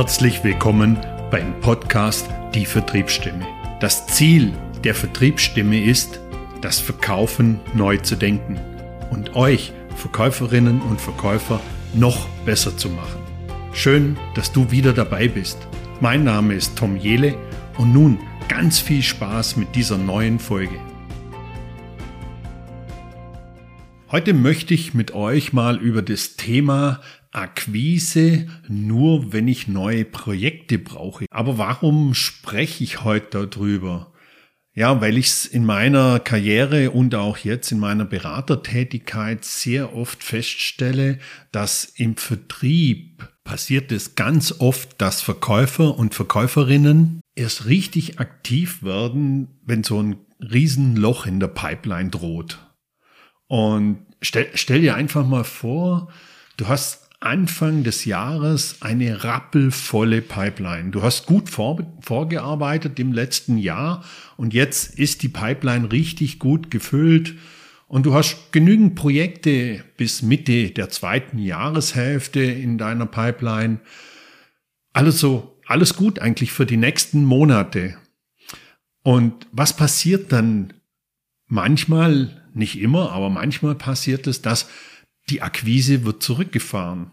[0.00, 0.96] Herzlich willkommen
[1.30, 3.46] beim Podcast Die Vertriebsstimme.
[3.80, 6.20] Das Ziel der Vertriebsstimme ist,
[6.62, 8.58] das Verkaufen neu zu denken
[9.10, 11.60] und euch Verkäuferinnen und Verkäufer
[11.92, 13.20] noch besser zu machen.
[13.74, 15.58] Schön, dass du wieder dabei bist.
[16.00, 17.34] Mein Name ist Tom Jele
[17.76, 20.78] und nun ganz viel Spaß mit dieser neuen Folge.
[24.12, 27.00] Heute möchte ich mit euch mal über das Thema
[27.30, 31.26] Akquise nur, wenn ich neue Projekte brauche.
[31.30, 34.12] Aber warum spreche ich heute darüber?
[34.74, 40.24] Ja, weil ich es in meiner Karriere und auch jetzt in meiner Beratertätigkeit sehr oft
[40.24, 41.20] feststelle,
[41.52, 49.60] dass im Vertrieb passiert es ganz oft, dass Verkäufer und Verkäuferinnen erst richtig aktiv werden,
[49.64, 52.58] wenn so ein Riesenloch in der Pipeline droht.
[53.50, 56.08] Und stell, stell dir einfach mal vor,
[56.56, 60.90] du hast Anfang des Jahres eine rappelvolle Pipeline.
[60.92, 64.04] Du hast gut vor, vorgearbeitet im letzten Jahr
[64.36, 67.34] und jetzt ist die Pipeline richtig gut gefüllt
[67.88, 73.80] und du hast genügend Projekte bis Mitte der zweiten Jahreshälfte in deiner Pipeline.
[74.92, 77.96] Alles so, alles gut eigentlich für die nächsten Monate.
[79.02, 80.72] Und was passiert dann?
[81.52, 84.70] Manchmal, nicht immer, aber manchmal passiert es, dass
[85.30, 87.10] die Akquise wird zurückgefahren.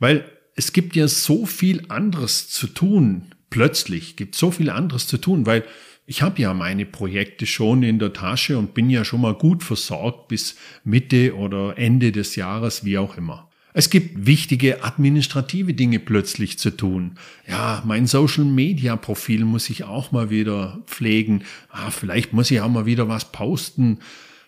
[0.00, 3.34] Weil es gibt ja so viel anderes zu tun.
[3.50, 5.64] Plötzlich gibt so viel anderes zu tun, weil
[6.06, 9.62] ich habe ja meine Projekte schon in der Tasche und bin ja schon mal gut
[9.62, 13.47] versorgt bis Mitte oder Ende des Jahres, wie auch immer.
[13.78, 17.12] Es gibt wichtige administrative Dinge plötzlich zu tun.
[17.48, 21.44] Ja, mein Social Media Profil muss ich auch mal wieder pflegen.
[21.70, 24.00] Ah, vielleicht muss ich auch mal wieder was posten.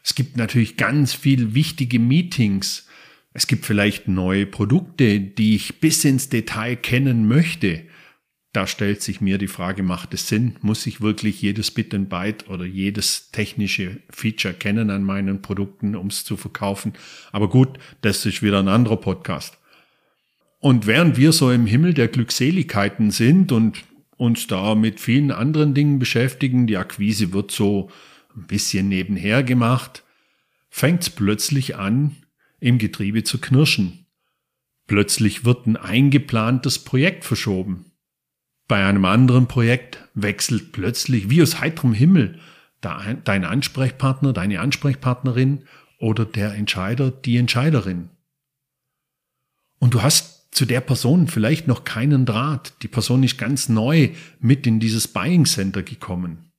[0.03, 2.89] Es gibt natürlich ganz viel wichtige Meetings.
[3.33, 7.83] Es gibt vielleicht neue Produkte, die ich bis ins Detail kennen möchte.
[8.53, 10.57] Da stellt sich mir die Frage, macht es Sinn?
[10.61, 15.95] Muss ich wirklich jedes Bit and Byte oder jedes technische Feature kennen an meinen Produkten,
[15.95, 16.95] um es zu verkaufen?
[17.31, 19.57] Aber gut, das ist wieder ein anderer Podcast.
[20.59, 23.85] Und während wir so im Himmel der Glückseligkeiten sind und
[24.17, 27.89] uns da mit vielen anderen Dingen beschäftigen, die Akquise wird so
[28.37, 30.03] ein bisschen nebenher gemacht,
[30.69, 32.17] fängt es plötzlich an,
[32.59, 34.07] im Getriebe zu knirschen.
[34.87, 37.90] Plötzlich wird ein eingeplantes Projekt verschoben.
[38.71, 42.39] Bei einem anderen Projekt wechselt plötzlich wie aus heiterem Himmel
[42.81, 45.65] dein Ansprechpartner, deine Ansprechpartnerin
[45.99, 48.11] oder der Entscheider, die Entscheiderin.
[49.81, 52.75] Und du hast zu der Person vielleicht noch keinen Draht.
[52.83, 56.53] Die Person ist ganz neu mit in dieses Buying Center gekommen.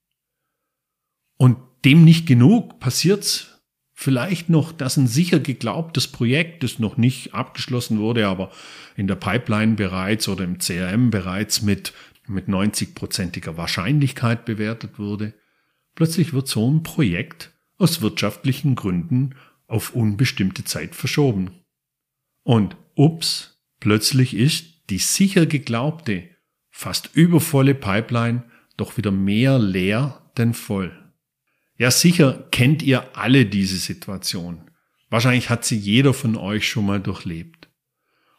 [1.37, 1.55] Und
[1.85, 3.50] dem nicht genug passiert's
[4.03, 8.49] Vielleicht noch, dass ein sicher geglaubtes Projekt, das noch nicht abgeschlossen wurde, aber
[8.95, 11.93] in der Pipeline bereits oder im CRM bereits mit,
[12.25, 15.35] mit 90-prozentiger Wahrscheinlichkeit bewertet wurde.
[15.93, 19.35] Plötzlich wird so ein Projekt aus wirtschaftlichen Gründen
[19.67, 21.51] auf unbestimmte Zeit verschoben.
[22.41, 26.27] Und ups, plötzlich ist die sicher geglaubte,
[26.71, 28.45] fast übervolle Pipeline
[28.77, 31.00] doch wieder mehr leer denn voll.
[31.81, 34.69] Ja, sicher kennt ihr alle diese Situation.
[35.09, 37.69] Wahrscheinlich hat sie jeder von euch schon mal durchlebt.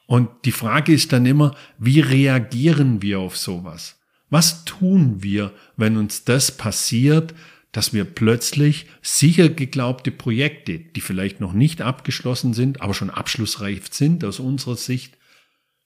[0.06, 4.00] Und die Frage ist dann immer, wie reagieren wir auf sowas?
[4.30, 7.34] Was tun wir, wenn uns das passiert,
[7.72, 13.92] dass wir plötzlich sicher geglaubte Projekte, die vielleicht noch nicht abgeschlossen sind, aber schon abschlussreif
[13.92, 15.18] sind aus unserer Sicht,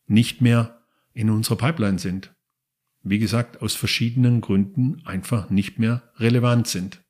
[0.06, 0.82] nicht mehr
[1.14, 2.34] in unserer Pipeline sind?
[3.02, 7.00] Wie gesagt, aus verschiedenen Gründen einfach nicht mehr relevant sind.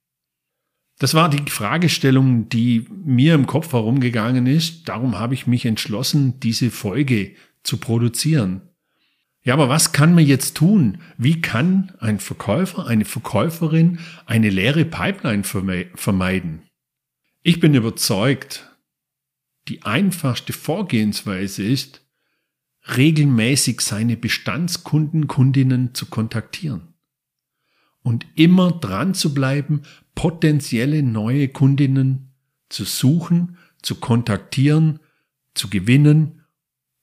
[0.99, 4.89] Das war die Fragestellung, die mir im Kopf herumgegangen ist.
[4.89, 8.63] Darum habe ich mich entschlossen, diese Folge zu produzieren.
[9.43, 10.99] Ja, aber was kann man jetzt tun?
[11.19, 16.63] Wie kann ein Verkäufer, eine Verkäuferin eine leere Pipeline vermeiden?
[17.43, 18.69] Ich bin überzeugt,
[19.69, 22.05] die einfachste Vorgehensweise ist,
[22.97, 26.96] regelmäßig seine Bestandskunden, Kundinnen zu kontaktieren
[28.07, 29.83] und immer dran zu bleiben,
[30.15, 32.37] potenzielle neue Kundinnen
[32.69, 35.01] zu suchen, zu kontaktieren,
[35.55, 36.45] zu gewinnen.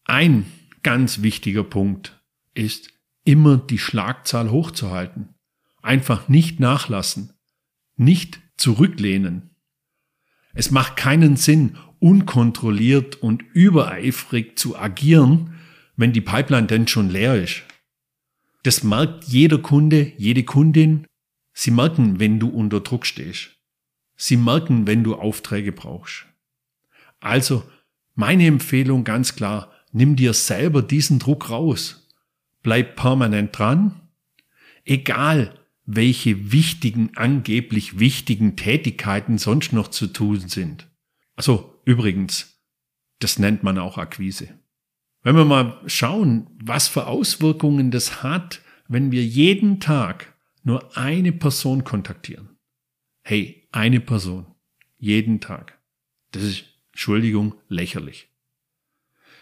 [0.05, 0.45] Ein
[0.81, 2.23] ganz wichtiger Punkt
[2.53, 2.89] ist,
[3.25, 5.35] immer die Schlagzahl hochzuhalten.
[5.81, 7.33] Einfach nicht nachlassen,
[7.97, 9.57] nicht zurücklehnen.
[10.53, 15.55] Es macht keinen Sinn, unkontrolliert und übereifrig zu agieren,
[15.97, 17.63] wenn die Pipeline denn schon leer ist.
[18.63, 21.05] Das merkt jeder Kunde, jede Kundin.
[21.53, 23.51] Sie merken, wenn du unter Druck stehst.
[24.15, 26.25] Sie merken, wenn du Aufträge brauchst.
[27.19, 27.63] Also,
[28.15, 31.99] meine Empfehlung ganz klar, nimm dir selber diesen Druck raus.
[32.61, 33.99] bleib permanent dran,
[34.85, 40.87] egal welche wichtigen, angeblich wichtigen Tätigkeiten sonst noch zu tun sind.
[41.35, 42.57] Also übrigens,
[43.19, 44.47] das nennt man auch Akquise.
[45.23, 50.33] Wenn wir mal schauen, was für Auswirkungen das hat, wenn wir jeden Tag
[50.63, 52.57] nur eine Person kontaktieren.
[53.23, 54.45] Hey, eine Person.
[54.97, 55.79] Jeden Tag.
[56.31, 58.27] Das ist, Entschuldigung, lächerlich.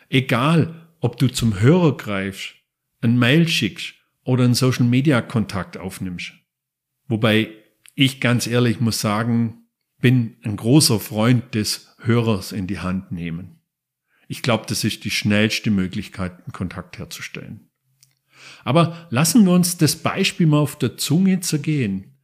[0.09, 2.55] Egal, ob du zum Hörer greifst,
[3.01, 6.33] ein Mail schickst oder einen Social Media Kontakt aufnimmst.
[7.07, 7.49] Wobei
[7.95, 9.65] ich ganz ehrlich muss sagen,
[9.99, 13.60] bin ein großer Freund des Hörers in die Hand nehmen.
[14.31, 17.69] Ich glaube, das ist die schnellste Möglichkeit, einen Kontakt herzustellen.
[18.63, 22.15] Aber lassen wir uns das Beispiel mal auf der Zunge zergehen.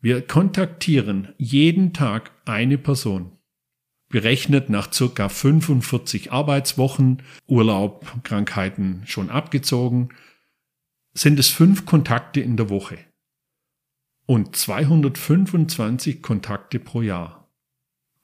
[0.00, 3.32] Wir kontaktieren jeden Tag eine Person.
[4.08, 10.10] Berechnet nach circa 45 Arbeitswochen, Urlaub, Krankheiten schon abgezogen,
[11.12, 12.98] sind es fünf Kontakte in der Woche
[14.26, 17.50] und 225 Kontakte pro Jahr.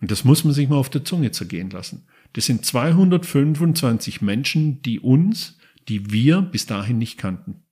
[0.01, 2.07] Und das muss man sich mal auf der Zunge zergehen lassen.
[2.35, 5.59] Das sind 225 Menschen, die uns,
[5.89, 7.63] die wir bis dahin nicht kannten.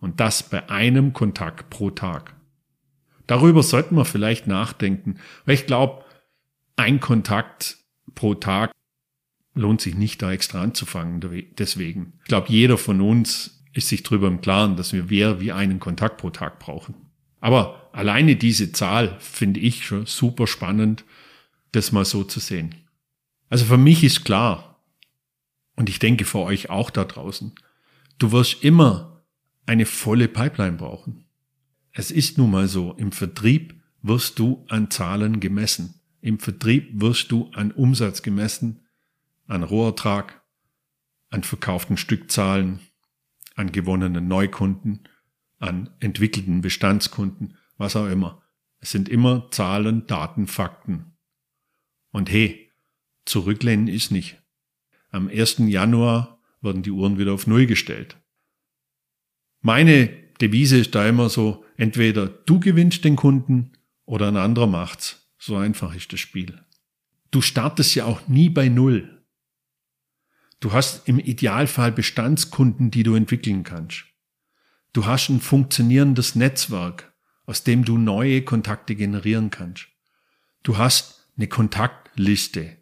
[0.00, 2.34] Und das bei einem Kontakt pro Tag.
[3.26, 6.04] Darüber sollten wir vielleicht nachdenken, weil ich glaube,
[6.76, 7.76] ein Kontakt
[8.14, 8.72] pro Tag
[9.54, 11.20] lohnt sich nicht da extra anzufangen.
[11.58, 12.14] Deswegen.
[12.22, 15.80] Ich glaube, jeder von uns ist sich darüber im Klaren, dass wir mehr wie einen
[15.80, 16.94] Kontakt pro Tag brauchen.
[17.40, 21.04] Aber alleine diese Zahl finde ich schon super spannend,
[21.72, 22.74] das mal so zu sehen.
[23.50, 24.80] Also für mich ist klar,
[25.76, 27.52] und ich denke für euch auch da draußen,
[28.18, 29.22] du wirst immer
[29.66, 31.26] eine volle Pipeline brauchen.
[31.92, 36.00] Es ist nun mal so, im Vertrieb wirst du an Zahlen gemessen.
[36.20, 38.86] Im Vertrieb wirst du an Umsatz gemessen,
[39.46, 40.42] an Rohertrag,
[41.30, 42.80] an verkauften Stückzahlen,
[43.56, 45.08] an gewonnenen Neukunden,
[45.58, 48.42] an entwickelten Bestandskunden, was auch immer.
[48.78, 51.16] Es sind immer Zahlen, Daten, Fakten.
[52.12, 52.69] Und hey,
[53.24, 54.36] Zurücklehnen ist nicht.
[55.10, 55.58] Am 1.
[55.66, 58.16] Januar werden die Uhren wieder auf Null gestellt.
[59.60, 60.08] Meine
[60.40, 63.72] Devise ist da immer so, entweder du gewinnst den Kunden
[64.04, 65.30] oder ein anderer macht's.
[65.38, 66.60] So einfach ist das Spiel.
[67.30, 69.24] Du startest ja auch nie bei Null.
[70.60, 74.04] Du hast im Idealfall Bestandskunden, die du entwickeln kannst.
[74.92, 77.14] Du hast ein funktionierendes Netzwerk,
[77.46, 79.88] aus dem du neue Kontakte generieren kannst.
[80.62, 82.76] Du hast eine Kontaktliste,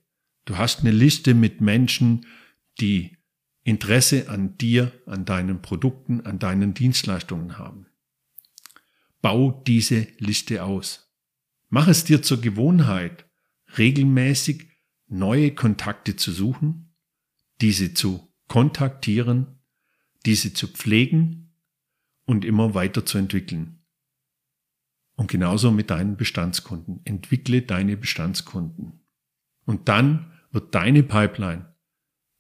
[0.49, 2.25] Du hast eine Liste mit Menschen,
[2.81, 3.19] die
[3.65, 7.85] Interesse an dir, an deinen Produkten, an deinen Dienstleistungen haben.
[9.21, 11.13] Bau diese Liste aus.
[11.69, 13.27] Mach es dir zur Gewohnheit,
[13.77, 14.71] regelmäßig
[15.07, 16.95] neue Kontakte zu suchen,
[17.61, 19.59] diese zu kontaktieren,
[20.25, 21.53] diese zu pflegen
[22.25, 23.81] und immer weiter zu entwickeln.
[25.15, 27.03] Und genauso mit deinen Bestandskunden.
[27.05, 29.01] Entwickle deine Bestandskunden.
[29.67, 31.75] Und dann wird deine Pipeline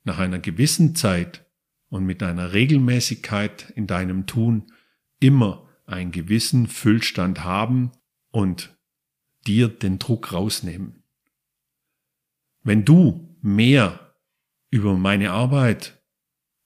[0.04, 1.46] nach einer gewissen Zeit
[1.88, 4.72] und mit einer Regelmäßigkeit in deinem Tun
[5.20, 7.92] immer einen gewissen Füllstand haben
[8.30, 8.76] und
[9.46, 11.02] dir den Druck rausnehmen.
[12.62, 14.14] Wenn du mehr
[14.70, 16.02] über meine Arbeit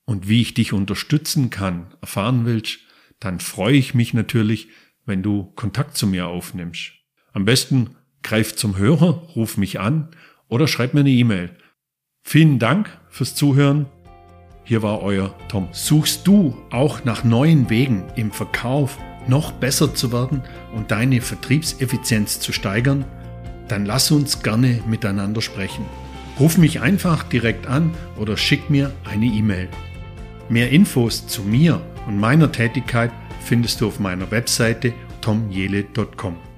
[0.05, 2.81] und wie ich dich unterstützen kann erfahren willst,
[3.21, 4.69] dann freue ich mich natürlich,
[5.05, 6.93] wenn du Kontakt zu mir aufnimmst.
[7.33, 10.11] Am besten greif zum Hörer, ruf mich an
[10.53, 11.51] oder schreibt mir eine E-Mail.
[12.23, 13.87] Vielen Dank fürs Zuhören.
[14.65, 15.69] Hier war euer Tom.
[15.73, 20.43] Suchst du auch nach neuen Wegen im Verkauf noch besser zu werden
[20.75, 23.07] und deine Vertriebseffizienz zu steigern?
[23.69, 25.87] Dann lass uns gerne miteinander sprechen.
[26.39, 29.71] Ruf mich einfach direkt an oder schick mir eine E-Mail.
[30.51, 34.93] Mehr Infos zu mir und meiner Tätigkeit findest du auf meiner Webseite
[35.23, 36.52] tomjele.com.